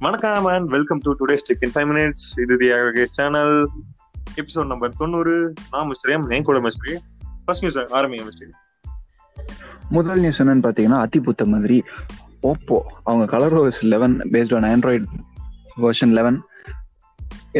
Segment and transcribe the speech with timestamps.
[0.00, 3.68] வணக்கம் and welcome to today's tech in five minutes இது the Akash channel
[4.36, 5.54] episode number தொண்ணூறு.
[5.70, 7.00] நான் mister M என் கூட மிஸ்டர்
[7.44, 8.48] ஃபர்ஸ்ட் நியூஸ் ஆரம்பிங்க மிஸ்டர்
[9.88, 11.84] முதல் நியூஸ் என்னன்னு பார்த்தீங்கன்னா அத்திபுத்த மாதிரி
[12.42, 15.04] ஓப்போ அவங்க colour OS eleven based on Android
[15.76, 16.47] version eleven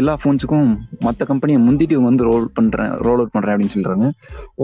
[0.01, 0.69] எல்லா ஃபோன்ஸுக்கும்
[1.07, 4.07] மற்ற கம்பெனியை முந்திட்டு இவங்க வந்து ரோல் பண்ணுறேன் ரோல் அவுட் பண்ணுறேன் அப்படின்னு சொல்கிறாங்க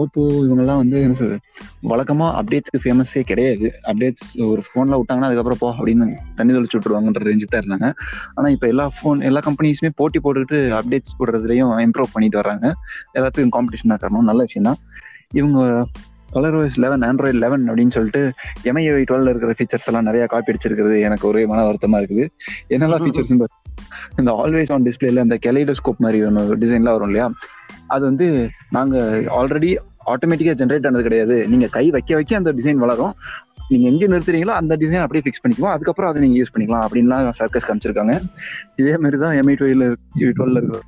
[0.01, 1.39] ஓப்போ இவங்கெல்லாம் வந்து என்ன சொல்றது?
[1.91, 3.67] வழக்கமாக அப்டேட்ஸ்க்கு ஃபேமஸே கிடையாது.
[3.91, 6.07] அப்டேட்ஸ் ஒரு ஃபோனில் விட்டாங்கன்னா அதுக்கப்புறம் போ அப்படின்னு
[6.39, 7.89] தண்ணி தெளிச்சு விட்டுருவாங்கன்ற ரேஞ்சு தான் இருந்தாங்க.
[8.37, 12.65] ஆனால் இப்போ எல்லா ஃபோன் எல்லா கம்பெனிஸுமே போட்டி போட்டுக்கிட்டு அப்டேட்ஸ் போடுறதுலையும் இம்ப்ரூவ் பண்ணிட்டு வராங்க
[13.19, 14.29] எல்லாத்துக்கும் காம்படிஷனாக காரணம்.
[14.31, 14.81] நல்ல விஷயம் தான்.
[15.41, 15.59] இவங்க
[16.35, 18.21] colour OS eleven Android eleven அப்படின்னு சொல்லிட்டு
[18.69, 22.25] எம்ஐஐ டுவெல் இருக்கிற ஃபீச்சர்ஸ் எல்லாம் நிறைய காப்பி அடிச்சிருக்கிறது எனக்கு ஒரே மன வருத்தமா இருக்குது.
[22.75, 23.33] என்னெல்லாம் ஃபீச்சர்ஸ்
[24.19, 27.27] இந்த ஆல்வேஸ் ஆன் டிஸ்பிளேல இந்த கெலைடோஸ்கோப் மாதிரி ஒன்று டிசைன்லாம் வரும் இல்லையா?
[27.95, 28.27] அது வந்து
[28.77, 29.71] நாங்கள் ஆல்ரெடி
[30.13, 31.35] ஆட்டோமேட்டிக்காக ஜென்ரேட் ஆனது கிடையாது.
[31.51, 33.13] நீங்கள் கை வைக்க வைக்க அந்த டிசைன் வளரும்.
[33.69, 35.73] நீங்கள் எங்கே நிறுத்துறீங்களோ அந்த டிசைன் அப்படியே ஃபிக்ஸ் பண்ணிக்குவோம்.
[35.75, 38.15] அதுக்கப்புறம் அதை நீங்கள் யூஸ் பண்ணிக்கலாம் அப்படின்லாம் சர்க்கஸ் காமிச்சிருக்காங்க.
[38.81, 39.85] இதே மாதிரி தான் எம்ஐ டுவெல்
[40.39, 40.81] டுவெல் இருக்கு.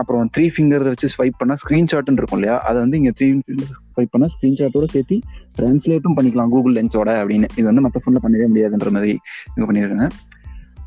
[0.00, 2.56] அப்புறம் த்ரீ ஃபிங்கர் வச்சு ஸ்வைப் பண்ணால் ஸ்க்ரீன்ஷாட்னு இருக்கும் இல்லையா?
[2.68, 5.16] அதை வந்து இங்கே த்ரீ ஃபிங்கர் ஸ்வைப் பண்ணால் ஸ்க்ரீன்ஷாட்டோட சேர்த்து
[5.56, 7.48] டிரான்ஸ்லேட்டும் பண்ணிக்கலாம் கூகுள் லென்ஸோட அப்படின்னு.
[7.58, 9.14] இது வந்து மற்ற ஃபோனில் பண்ணவே முடியாதுன்ற மாதிரி
[9.54, 10.08] இது பண்ணியிருக்காங்க.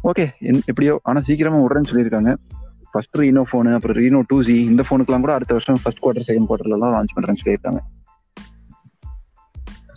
[0.09, 0.23] ஓகே
[0.69, 2.31] எப்படியோ ஆனால் சீக்கிரமா விடுறேன்னு சொல்லியிருக்காங்க.
[2.91, 6.47] ஃபர்ஸ்ட் ரீனோ ஃபோனு அப்புறம் ரீனோ டூ ஜி இந்த ஃபோனுக்குலாம் கூட அடுத்த வருஷம் ஃபர்ஸ்ட் குவார்டர் செகண்ட்
[6.49, 7.81] குவார்டர்லாம் லான்ச் பண்ணுறேன்னு சொல்லியிருக்காங்க.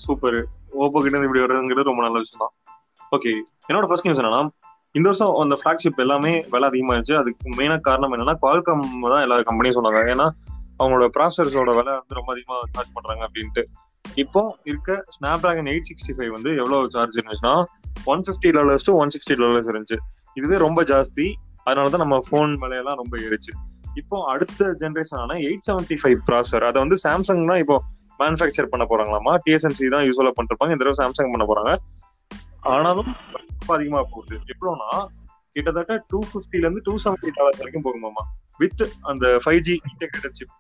[0.05, 0.39] சூப்பர்.
[0.83, 2.55] ஓப்போ கிட்ட இருந்து இப்படி வர்றதுங்கிறது ரொம்ப நல்ல விஷயம் தான்
[3.17, 3.33] ஓகே
[3.69, 4.43] என்னோட ஃபர்ஸ்ட் நியூஸ் என்னன்னா
[4.99, 9.79] இந்த வருஷம் அந்த ஃபிளாக்ஷிப் எல்லாமே விலை இருந்துச்சு அதுக்கு மெயினாக காரணம் என்னன்னா குவால்காம் தான் எல்லா கம்பெனியும்
[9.79, 10.03] சொன்னாங்க.
[10.15, 10.27] ஏன்னா
[10.81, 13.65] அவங்களோட ப்ராசஸரோட விலை வந்து ரொம்ப அதிகமாக சார்ஜ் பண்ணுறாங்க அப்படின்ட்டு.
[14.23, 17.55] இப்போ இருக்க Snapdragon eight sixty five வந்து எவ்வளவு சார்ஜ் இருந்துச்சுன்னா
[18.13, 19.97] one fifty dollars to one sixty dollars இருந்துச்சு.
[20.39, 21.27] இதுவே ரொம்ப ஜாஸ்தி.
[21.67, 23.53] அதனால தான் நம்ம ஃபோன் விலையெல்லாம் ரொம்ப ஏறிச்சு.
[24.01, 27.77] இப்போ அடுத்த ஜென்ரேஷனான எயிட் செவன்டி ஃபைவ் ப்ராசர் அதை வந்து சாம்சங் தான் இப்போ
[28.23, 29.33] மேனுஃபேக்சர் பண்ண போறாங்களாமா?
[29.45, 31.73] டிஎஸ்எம்சி தான் யூஸ்வலா பண்ணிருப்பாங்க இந்த தடவை சாம்சங் பண்ண போறாங்க.
[32.75, 34.37] ஆனாலும் ரொம்ப அதிகமா போகுது.
[34.53, 34.91] எப்படின்னா
[35.57, 38.23] கிட்டத்தட்ட டூ ஃபிஃப்டில இருந்து டூ செவன்டி டாலர்ஸ் வரைக்கும் போகுமாமா?
[38.63, 40.55] வித் அந்த ஃபைவ் ஜி இன்டெகிரேட்டட் சிப்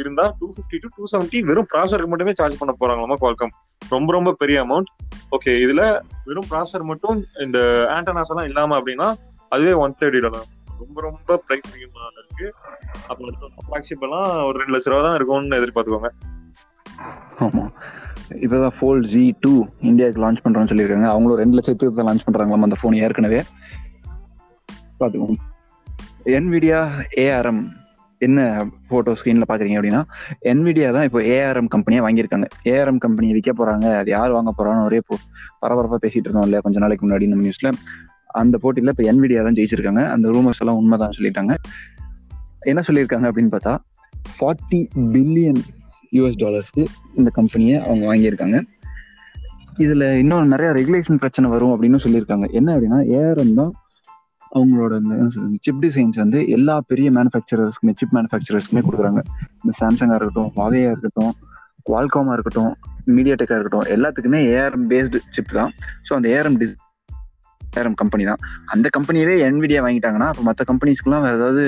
[0.00, 3.54] இருந்தா two fifty to two seventy வெறும் ப்ராசருக்கு மட்டுமே சார்ஜ் பண்ண போறாங்களாமா குவால்காம்
[3.88, 4.90] ரொம்ப ரொம்ப பெரிய அமௌண்ட்
[5.36, 5.82] ஓகே இதுல
[6.24, 7.58] வெறும் ப்ராசர் மட்டும் இந்த
[7.96, 9.08] ஆண்டனாஸ் எல்லாம் இல்லாம அப்படின்னா
[9.48, 12.46] அதுவே ஒன் தேர்ட்டி டாலர் ரொம்ப ரொம்ப பிரைஸ் அதிகமாக இருக்கு.
[13.08, 13.34] அப்புறம்
[13.64, 16.10] ஃபிளாக்ஷிப் எல்லாம் ஒரு ரெண்டு லட்ச ரூபா தான் இருக்கும்னு எதிர்பார்த்துக்கோங்க.
[17.40, 17.64] ஆமா.
[18.44, 21.08] இப்பதான் ஃபோல் ஜி டூ இந்தியாவுக்கு லான்ச் பண்றோம்னு சொல்லியிருக்காங்க.
[21.08, 23.40] அவங்களும் ரெண்டு லட்சத்துக்கு தான் லான்ச் பண்றாங்களாம் அந்த ஃபோன் ஏற்கனவே?
[25.00, 25.38] பார்த்துக்கோங்க
[26.38, 26.80] என்விடியா
[27.24, 27.62] ஏஆர்எம்
[28.26, 28.40] என்ன
[28.88, 30.02] ஃபோட்டோ ஸ்க்ரீனில் பார்க்குறீங்க அப்படின்னா
[30.52, 32.46] என்விடியா தான் இப்போ ஏஆர்எம் கம்பெனியாக வாங்கியிருக்காங்க.
[32.72, 35.16] ஏஆர்எம் கம்பெனி விற்க போகிறாங்க அது யார் வாங்க போகிறான்னு ஒரே போ
[35.62, 37.70] பரபரப்பாக பேசிட்டு இருந்தோம் இல்லையா கொஞ்ச நாளைக்கு முன்னாடி நம்ம நியூஸில்
[38.40, 40.02] அந்த போட்டியில் இப்போ என்விடியா தான் ஜெயிச்சிருக்காங்க.
[40.14, 41.54] அந்த ரூமர்ஸ் எல்லாம் உண்மைதான் சொல்லிட்டாங்க.
[42.70, 43.74] என்ன சொல்லியிருக்காங்க அப்படின்னு பார்த்தா
[44.38, 44.80] ஃபார்ட்டி
[45.14, 45.62] பில்லியன்
[46.16, 48.58] யூஎஸ் டாலர்ஸ்க்கு இந்த கம்பெனியை அவங்க வாங்கியிருக்காங்க.
[49.84, 52.46] இதில் இன்னும் நிறைய ரெகுலேஷன் பிரச்சனை வரும் அப்படின்னு சொல்லியிருக்காங்க.
[52.58, 53.72] என்ன அப்படின்னா ஏஆர்எம் தான்
[54.56, 55.16] அவங்களோட இந்த
[55.64, 59.22] சிப் டிசைன்ஸ் வந்து எல்லா பெரிய மேனுஃபேக்சரர்ஸ்க்குமே சிப் மேனுஃபேக்சரர்ஸ்க்குமே கொடுக்குறாங்க.
[59.62, 61.32] இந்த சாம்சங்கா இருக்கட்டும் வாவேயா இருக்கட்டும்
[61.88, 62.72] குவால்காமா இருக்கட்டும்
[63.16, 65.72] மீடியா டெக்கா இருக்கட்டும் எல்லாத்துக்குமே ஏஆர்எம் பேஸ்டு சிப் தான்.
[66.06, 66.76] ஸோ அந்த ஏஆர்எம் டிஸ்
[67.60, 68.40] ஏஆர்எம் கம்பெனி தான்.
[68.72, 71.64] அந்த கம்பெனியவே என்விடியா வாங்கிட்டாங்கன்னா அப்போ மற்ற கம்பெனிஸ்க்குலாம் வேற ஏதாவது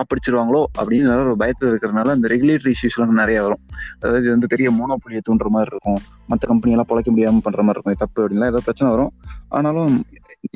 [0.00, 3.62] ஆப்பிடிச்சிருவாங்களோ அப்படின்னு ஒரு பயத்தில் இருக்கிறதுனால அந்த ரெகுலேட்டரி இஷ்யூஸ்லாம் நிறைய வரும்.
[4.00, 6.00] அதாவது இது வந்து பெரிய மோனோபொலியை தூண்டுற மாதிரி இருக்கும்.
[6.32, 8.02] மற்ற கம்பெனியெல்லாம் பிழைக்க முடியாமல் பண்ணுற மாதிரி இருக்கும்.
[8.04, 9.12] தப்பு அப்படின்லாம் ஏதாவது பிரச்சனை வரும்.
[9.58, 9.92] ஆனாலும்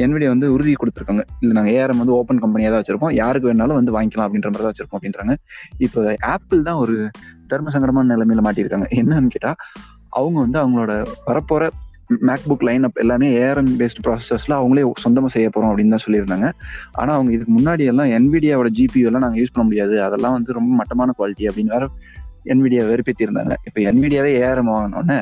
[0.04, 1.22] என்விடியா வந்து உறுதி கொடுத்துருக்காங்க.
[1.42, 3.14] இல்லை நாங்கள் ஏஆர்எம் வந்து ஓப்பன் கம்பெனியாக தான் வச்சிருக்கோம்.
[3.20, 5.34] யாருக்கு வேணாலும் வந்து வாங்கிக்கலாம் அப்படின்ற மாதிரி தான் வச்சிருக்கோம் அப்படின்றாங்க.
[5.86, 6.02] இப்போ
[6.34, 6.94] ஆப்பிள் தான் ஒரு
[7.50, 8.88] தர்ம சங்கடமான நிலைமையில மாட்டியிருக்காங்க.
[9.00, 9.58] என்னன்னு கேட்டால்
[10.20, 10.92] அவங்க வந்து அவங்களோட
[11.28, 11.64] வரப்போற
[12.28, 16.48] மேக்புக் லைன் அப் எல்லாமே ஏஆர்எம் பேஸ்ட் ப்ராசஸர்ஸில் அவங்களே சொந்தமாக செய்ய போகிறோம் அப்படின்னு தான் சொல்லியிருந்தாங்க.
[17.00, 19.94] ஆனால் அவங்க இதுக்கு முன்னாடி எல்லாம் என்விடியாவோட ஜிபியூ எல்லாம் நாங்கள் யூஸ் பண்ண முடியாது.
[20.06, 21.86] அதெல்லாம் வந்து ரொம்ப மட்டமான குவாலிட்டி அப்படின்னு வேற
[22.52, 25.18] என்விடியா வெறுப்பேற்றி இருந்தாங்க இப்போ என்விடியாவே ஏஆர்எம் வாங்கினோடனே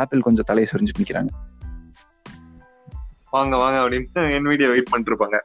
[0.00, 1.30] ஆப்பிள் கொஞ்சம் தலையை சுரிஞ்சு நிற்கிறாங்க
[3.34, 5.38] வாங்க வாங்க அப்படின்ட்டு என் வீடியோ வெயிட் பண்ணிட்டு இருப்பாங்க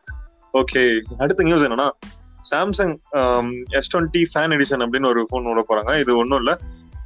[0.59, 0.81] ஓகே
[1.23, 1.87] அடுத்த நியூஸ் என்னன்னா
[2.51, 2.93] Samsung
[3.77, 5.91] S twenty fan edition அப்படின்னு ஒரு ஃபோன் விட போறாங்க.
[6.03, 6.55] இது ஒன்றும் இல்லை.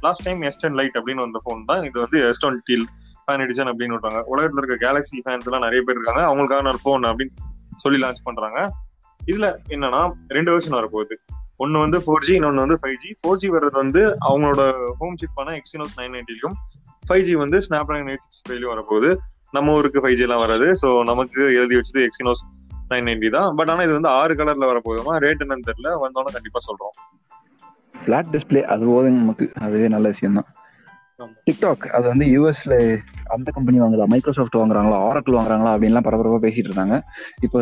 [0.04, 1.82] Last time S ten lite அப்படின்னு வந்த ஃபோன் தான்.
[1.88, 2.76] இது வந்து எஸ் டுவெண்ட்டி
[3.24, 4.20] ஃபேன் எடிஷன் அப்படின்னு விட்டாங்க.
[4.32, 6.22] உலகத்தில் இருக்க கேலக்ஸி ஃபேன்ஸ் எல்லாம் நிறைய பேர் இருக்காங்க.
[6.30, 7.34] அவங்களுக்கான ஒரு ஃபோன் அப்படின்னு
[7.84, 8.58] சொல்லி லான்ச் பண்றாங்க.
[9.30, 10.02] இதுல என்னன்னா
[10.36, 11.16] ரெண்டு வருஷன் வரப்போகுது.
[11.62, 14.62] ஒன்னு வந்து ஃபோர் ஜி இன்னொன்று வந்து ஃபைவ் ஜி ஃபோர் ஜி வர்றது வந்து அவங்களோட
[15.00, 16.56] ஹோம் சிப்பான எக்ஸினோஸ் நைன் நைன்டிலையும்
[17.08, 19.10] ஃபைவ் ஜி வந்து ஸ்னாப் ட்ராகன் எயிட் சிக்ஸ் ஃபைவ்லையும் வரப்போகுது.
[19.56, 20.66] நம்ம ஊருக்கு ஃபைவ் ஜி எல்லாம் வராது.
[20.82, 22.42] ஸோ நமக்கு எழுதி வச்சது எக்ஸினோஸ்
[22.90, 23.48] நைன் நைன்டி தான்.
[23.58, 25.90] பட் ஆனால் இது வந்து ஆறு கலர்ல வரப்போகுதுமா ரேட் என்னன்னு தெரியல.
[26.04, 26.94] வந்தோன்னே கண்டிப்பா சொல்றோம்.
[28.02, 29.46] ஃபிளாட் டிஸ்பிளே அது போதும் நமக்கு.
[29.66, 30.48] அதுவே நல்ல விஷயம் தான்
[31.46, 32.74] டிக்டாக் அது வந்து யூஎஸ்ல
[33.34, 34.98] அந்த கம்பெனி வாங்குதா மைக்ரோசாஃப்ட் வாங்குறாங்களா?
[35.06, 35.70] ஆரக்கிள் வாங்குறாங்களா?
[35.74, 36.96] அப்படின்லாம் பரபரப்பா பேசிட்டு இருந்தாங்க.
[37.46, 37.58] இப்போ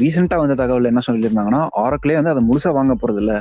[0.00, 3.34] ரீசெண்டா வந்த தகவல் என்ன சொல்லியிருந்தாங்கன்னா ஆரக்கிளே வந்து அதை முழுசா வாங்க போறது இல்ல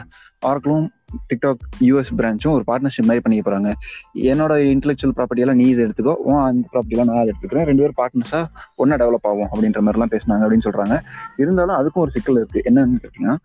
[0.50, 0.86] ஆரக்கிளும்
[1.27, 3.74] டிக்டாக் யூஎஸ் பிரான்ச்சும் ஒரு பார்ட்னர்ஷிப் மாதிரி பண்ணிக்க போறாங்க.
[4.13, 7.63] என்னோட இன்டெலெக்சுவல் ப்ராப்பர்ட்டி எல்லாம் நீ இது எடுத்துக்கோ உன் அந்த ப்ராப்பர்ட்டி எல்லாம் நான் அதை எடுத்துக்கிறேன்.
[7.63, 8.42] ரெண்டு பேரும் பார்ட்னர்ஸா
[8.77, 11.00] ஒன்னா டெவலப் ஆகும் அப்படின்ற மாதிரி எல்லாம் பேசினாங்க அப்படின்னு சொல்றாங்க.
[11.38, 12.62] இருந்தாலும் அதுக்கும் ஒரு சிக்கல் இருக்கு.
[12.65, 13.36] என்னன்னு கேட்டீங்கன்னா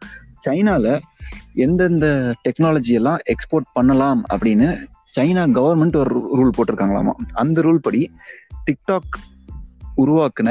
[0.44, 1.00] சைனால
[1.54, 4.68] எந்தெந்த டெக்னாலஜி எல்லாம் எக்ஸ்போர்ட் பண்ணலாம் அப்படின்னு
[5.16, 7.12] சைனா கவர்மெண்ட் ஒரு ரூல் போட்டிருக்காங்களாமா?
[7.32, 8.12] அந்த ரூல் படி
[8.66, 9.18] டிக்டாக்
[10.02, 10.50] உருவாக்குன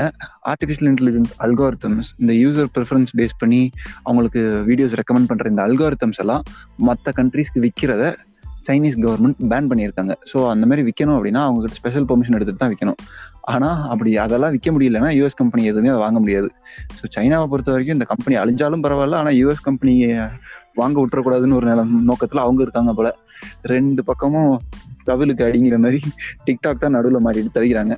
[0.52, 3.62] ஆர்டிஃபிஷியல் இன்டெலிஜென்ஸ் அல்காரித்தம்ஸ் இந்த யூசர் ப்ரிஃபரன்ஸ் பேஸ் பண்ணி
[4.08, 6.44] அவங்களுக்கு வீடியோஸ் ரெக்கமெண்ட் பண்ணுற இந்த அல்காரித்தம்ஸ் எல்லாம்
[6.90, 8.06] மற்ற கண்ட்ரீஸ்க்கு விற்கிறத
[8.68, 10.14] சைனீஸ் கவர்மெண்ட் பேன் பண்ணியிருக்காங்க.
[10.32, 13.00] ஸோ அந்த மாதிரி விற்கணும் அப்படின்னா அவங்களுக்கு ஸ்பெஷல் பெர்மிஷன் எடுத்துகிட்டு தான் விற்கணும்
[13.54, 16.50] ஆனால் அப்படி அதெல்லாம் விற்க முடியலன்னா யூஎஸ் கம்பெனி எதுவுமே அதை வாங்க முடியாது.
[16.98, 20.12] ஸோ சைனாவை பொறுத்த வரைக்கும் இந்த கம்பெனி அழிஞ்சாலும் பரவாயில்ல ஆனால் யூஎஸ் கம்பெனியை
[20.82, 23.10] வாங்க விட்டுறக்கூடாதுன்னு ஒரு நிலம் நோக்கத்தில் அவங்க இருக்காங்க போல.
[23.74, 24.54] ரெண்டு பக்கமும்
[25.10, 26.00] தவிலுக்கு அடிங்கிற மாதிரி
[26.48, 27.96] டிக்டாக் தான் நடுவில் மாறிட்டு தவிக்கிறாங்க.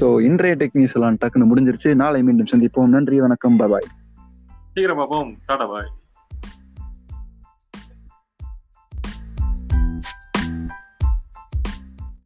[0.00, 1.94] ஸோ இன்றைய டெக் நியூஸ் எல்லாம் டக்குன்னு முடிஞ்சிருச்சு.
[1.94, 2.86] நாளை மீண்டும் சந்திப்போம்.
[2.86, 3.86] நன்றி வணக்கம் பாய்
[4.74, 5.88] சீக்கிரம் பார்ப்போம் டாடா பாய்